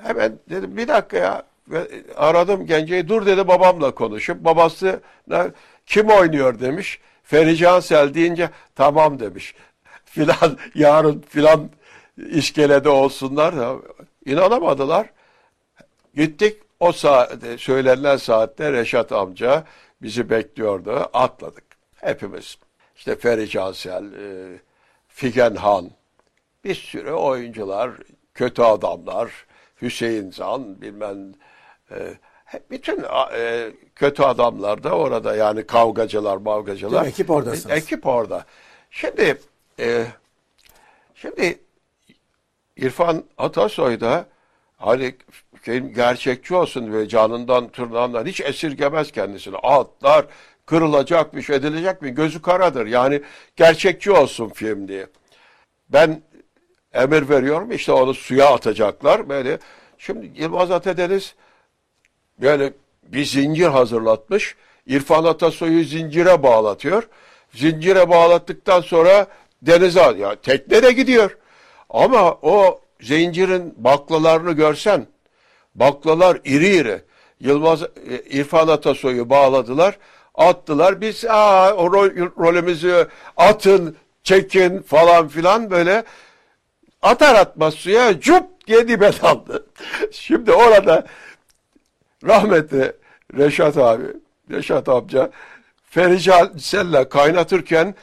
Hemen 0.02 0.38
dedim 0.50 0.76
bir 0.76 0.88
dakika 0.88 1.16
ya. 1.16 1.42
Aradım 2.16 2.66
Gence'yi 2.66 3.08
dur 3.08 3.26
dedi 3.26 3.48
babamla 3.48 3.94
konuşup 3.94 4.44
babası 4.44 5.00
kim 5.86 6.08
oynuyor 6.08 6.60
demiş. 6.60 7.00
Ferican 7.22 7.80
Sel 7.80 8.14
deyince 8.14 8.50
tamam 8.74 9.20
demiş. 9.20 9.54
Filan 10.10 10.58
yarın 10.74 11.24
filan 11.28 11.70
iskelede 12.16 12.88
olsunlar 12.88 13.54
inanamadılar. 14.26 15.10
Gittik 16.14 16.56
o 16.80 16.92
saat, 16.92 17.32
söylenen 17.58 18.16
saatte 18.16 18.72
Reşat 18.72 19.12
amca 19.12 19.64
bizi 20.02 20.30
bekliyordu. 20.30 21.10
Atladık. 21.12 21.64
Hepimiz. 21.96 22.58
İşte 22.96 23.16
Feri 23.16 23.48
Cansel, 23.48 24.04
e, 24.04 24.58
Figen 25.08 25.54
Han, 25.54 25.90
bir 26.64 26.74
sürü 26.74 27.12
oyuncular, 27.12 27.90
kötü 28.34 28.62
adamlar, 28.62 29.46
Hüseyin 29.82 30.30
Zan, 30.30 30.82
bilmem 30.82 31.32
e, 31.90 32.14
bütün 32.70 33.04
e, 33.36 33.70
kötü 33.94 34.22
adamlar 34.22 34.82
da 34.82 34.90
orada 34.90 35.36
yani 35.36 35.66
kavgacılar, 35.66 36.36
mavgacılar. 36.36 37.06
Ekip 37.06 37.30
oradasınız. 37.30 37.76
Ekip 37.76 38.06
orada. 38.06 38.44
Şimdi 38.90 39.38
e, 39.80 40.06
şimdi 41.14 41.58
İrfan 42.76 43.24
Atasoy 43.38 44.00
da 44.00 44.26
hani 44.76 45.14
gerçekçi 45.94 46.54
olsun 46.54 46.92
ve 46.92 47.08
canından 47.08 47.68
tırnağından 47.68 48.26
hiç 48.26 48.40
esirgemez 48.40 49.12
kendisini. 49.12 49.56
Atlar, 49.56 50.26
kırılacakmış, 50.66 51.50
edilecek 51.50 52.02
mi? 52.02 52.14
Gözü 52.14 52.42
karadır. 52.42 52.86
Yani 52.86 53.22
gerçekçi 53.56 54.12
olsun 54.12 54.48
film 54.48 54.88
diye. 54.88 55.06
Ben 55.88 56.22
emir 56.92 57.28
veriyorum 57.28 57.72
işte 57.72 57.92
onu 57.92 58.14
suya 58.14 58.46
atacaklar 58.54 59.28
böyle. 59.28 59.58
Şimdi 59.98 60.30
Yılmaz 60.42 60.70
Atedeniz 60.70 61.34
böyle 62.40 62.72
bir 63.02 63.24
zincir 63.24 63.66
hazırlatmış. 63.66 64.56
İrfan 64.86 65.24
Atasoy'u 65.24 65.84
zincire 65.84 66.42
bağlatıyor. 66.42 67.08
Zincire 67.54 68.08
bağlattıktan 68.08 68.80
sonra 68.80 69.26
denize 69.62 70.14
ya 70.18 70.34
tekne 70.34 70.82
de 70.82 70.92
gidiyor. 70.92 71.36
Ama 71.90 72.32
o 72.42 72.80
zincirin 73.00 73.74
baklalarını 73.76 74.52
görsen 74.52 75.06
baklalar 75.74 76.38
iri 76.44 76.68
iri. 76.68 77.02
Yılmaz 77.40 77.82
e, 77.82 77.88
İrfan 78.30 78.68
Atasoy'u 78.68 79.30
bağladılar. 79.30 79.98
Attılar. 80.34 81.00
Biz 81.00 81.24
aa, 81.24 81.74
o 81.74 81.92
rol, 81.92 82.10
rolümüzü 82.38 83.08
atın, 83.36 83.96
çekin 84.22 84.82
falan 84.82 85.28
filan 85.28 85.70
böyle 85.70 86.04
atar 87.02 87.34
atmaz 87.34 87.74
suya 87.74 88.20
cup 88.20 88.66
diye 88.66 88.88
dibe. 88.88 89.10
Şimdi 90.12 90.52
orada 90.52 91.06
rahmetli 92.26 92.92
Reşat 93.38 93.76
abi, 93.76 94.04
Reşat 94.50 94.88
amca 94.88 95.30
Ferical 95.90 96.58
Selle 96.58 97.08
kaynatırken 97.08 97.94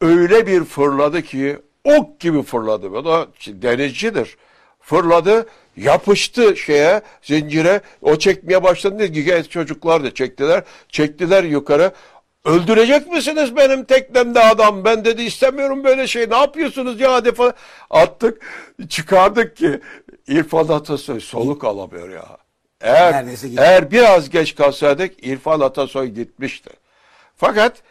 öyle 0.00 0.46
bir 0.46 0.64
fırladı 0.64 1.22
ki 1.22 1.58
ok 1.84 2.20
gibi 2.20 2.42
fırladı. 2.42 2.88
O 2.88 3.04
da 3.04 3.26
denizcidir. 3.46 4.36
Fırladı, 4.80 5.46
yapıştı 5.76 6.56
şeye, 6.56 7.02
zincire. 7.22 7.80
O 8.02 8.16
çekmeye 8.16 8.62
başladı. 8.62 9.48
Çocuklar 9.48 10.04
da 10.04 10.14
çektiler. 10.14 10.64
Çektiler 10.88 11.44
yukarı. 11.44 11.92
Öldürecek 12.44 13.06
misiniz 13.06 13.56
benim 13.56 13.84
teknemde 13.84 14.40
adam? 14.40 14.84
Ben 14.84 15.04
dedi 15.04 15.22
istemiyorum 15.22 15.84
böyle 15.84 16.06
şey. 16.06 16.30
Ne 16.30 16.36
yapıyorsunuz 16.36 17.00
ya 17.00 17.24
defa 17.24 17.52
attık. 17.90 18.42
Çıkardık 18.88 19.56
ki 19.56 19.80
İrfan 20.26 20.68
Atasoy 20.68 21.20
soluk 21.20 21.64
alamıyor 21.64 22.08
ya. 22.08 22.26
Eğer, 22.80 23.24
eğer 23.58 23.90
biraz 23.90 24.30
geç 24.30 24.54
kalsaydık 24.54 25.26
İrfan 25.26 25.60
Atasoy 25.60 26.06
gitmişti. 26.06 26.70
Fakat 27.36 27.82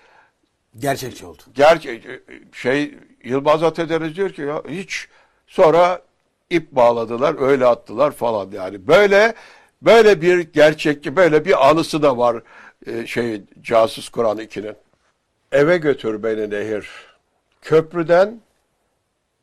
gerçekçi 0.78 1.26
oldu. 1.26 1.42
Gerçek 1.54 2.08
şey 2.54 2.98
Yılmaz 3.24 3.64
Atedeniz 3.64 4.16
diyor 4.16 4.30
ki 4.30 4.42
ya 4.42 4.64
hiç 4.70 5.08
Sonra 5.50 6.02
ip 6.50 6.72
bağladılar, 6.72 7.42
öyle 7.42 7.66
attılar 7.66 8.12
falan 8.12 8.52
yani. 8.52 8.88
Böyle 8.88 9.34
böyle 9.82 10.22
bir 10.22 10.40
gerçekçi, 10.40 11.16
böyle 11.16 11.46
bir 11.46 11.70
anısı 11.70 12.02
da 12.02 12.18
var 12.18 12.44
e, 12.86 13.08
şey 13.08 13.42
Casus 13.62 14.10
Kur'an 14.10 14.38
2'nin. 14.38 14.76
Eve 15.52 15.78
götür 15.78 16.24
beni 16.24 16.50
nehir. 16.50 16.90
Köprüden 17.62 18.42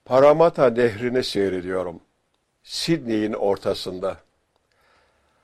Paramata 0.04 0.70
nehrini 0.70 1.24
seyrediyorum. 1.24 2.00
Sidney'in 2.62 3.32
ortasında. 3.32 4.16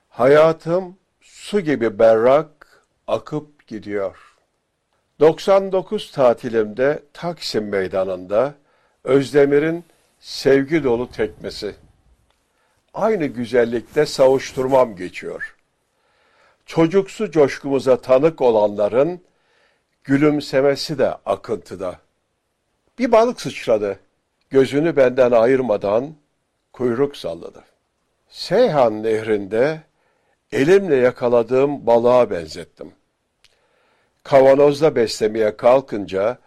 Hayatım 0.09 0.97
su 1.21 1.59
gibi 1.59 1.99
berrak 1.99 2.83
akıp 3.07 3.67
gidiyor. 3.67 4.32
99 5.19 6.11
tatilimde 6.11 7.03
Taksim 7.13 7.69
Meydanı'nda 7.69 8.53
Özdemir'in 9.03 9.85
sevgi 10.19 10.83
dolu 10.83 11.11
tekmesi. 11.11 11.75
Aynı 12.93 13.25
güzellikte 13.25 14.05
savuşturmam 14.05 14.95
geçiyor. 14.95 15.55
Çocuksu 16.65 17.31
coşkumuza 17.31 18.01
tanık 18.01 18.41
olanların 18.41 19.21
gülümsemesi 20.03 20.97
de 20.97 21.15
akıntıda. 21.25 21.99
Bir 22.99 23.11
balık 23.11 23.41
sıçradı. 23.41 23.99
Gözünü 24.49 24.95
benden 24.95 25.31
ayırmadan 25.31 26.15
kuyruk 26.73 27.17
salladı. 27.17 27.63
Seyhan 28.29 29.03
nehrinde 29.03 29.81
elimle 30.51 30.95
yakaladığım 30.95 31.85
balığa 31.85 32.29
benzettim. 32.29 32.91
Kavanozda 34.23 34.95
beslemeye 34.95 35.57
kalkınca 35.57 36.37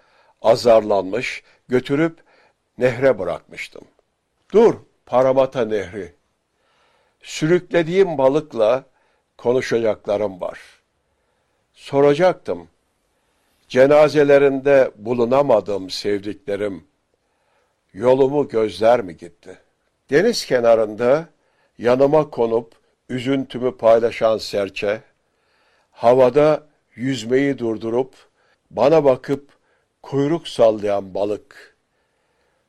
azarlanmış, 0.42 1.42
götürüp 1.68 2.18
nehre 2.78 3.18
bırakmıştım. 3.18 3.84
Dur, 4.52 4.74
Paramata 5.06 5.64
Nehri. 5.64 6.12
Sürüklediğim 7.22 8.18
balıkla 8.18 8.84
konuşacaklarım 9.38 10.40
var. 10.40 10.60
Soracaktım. 11.72 12.68
Cenazelerinde 13.68 14.90
bulunamadığım 14.96 15.90
sevdiklerim 15.90 16.84
yolumu 17.92 18.48
gözler 18.48 19.00
mi 19.00 19.16
gitti? 19.16 19.58
Deniz 20.10 20.46
kenarında 20.46 21.28
yanıma 21.78 22.30
konup 22.30 22.72
üzüntümü 23.08 23.76
paylaşan 23.76 24.38
serçe, 24.38 25.00
havada 25.90 26.66
yüzmeyi 26.96 27.58
durdurup 27.58 28.14
bana 28.70 29.04
bakıp 29.04 29.50
kuyruk 30.02 30.48
sallayan 30.48 31.14
balık, 31.14 31.76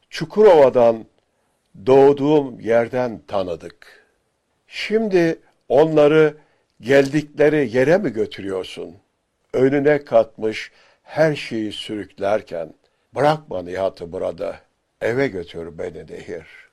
Çukurova'dan 0.09 1.05
doğduğum 1.85 2.59
yerden 2.59 3.21
tanıdık. 3.27 4.05
Şimdi 4.67 5.39
onları 5.69 6.37
geldikleri 6.81 7.77
yere 7.77 7.97
mi 7.97 8.13
götürüyorsun? 8.13 8.95
Önüne 9.53 10.05
katmış 10.05 10.71
her 11.03 11.35
şeyi 11.35 11.71
sürüklerken 11.71 12.73
bırakma 13.15 13.61
Nihat'ı 13.61 14.11
burada, 14.11 14.59
eve 15.01 15.27
götür 15.27 15.77
beni 15.77 16.07
Nehir.'' 16.07 16.66